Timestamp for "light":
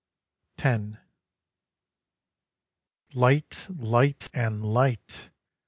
3.13-3.67, 3.69-4.31, 4.65-5.29